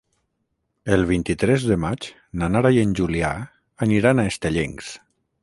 [0.95, 2.07] El vint-i-tres de maig
[2.41, 3.31] na Nara i en Julià
[3.89, 4.93] aniran a Estellencs.